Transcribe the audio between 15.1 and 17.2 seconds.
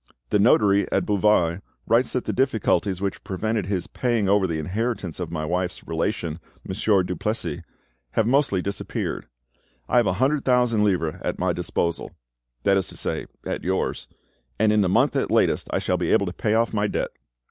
at latest I shall be able to pay off my debt.